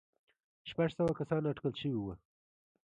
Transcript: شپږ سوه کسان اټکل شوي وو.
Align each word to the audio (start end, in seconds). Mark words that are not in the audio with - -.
شپږ 0.69 0.89
سوه 0.97 1.11
کسان 1.19 1.41
اټکل 1.51 1.73
شوي 1.81 1.97
وو. 2.01 2.13